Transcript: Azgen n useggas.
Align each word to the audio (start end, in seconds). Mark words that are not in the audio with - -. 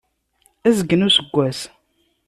Azgen 0.67 1.01
n 1.03 1.07
useggas. 1.07 1.59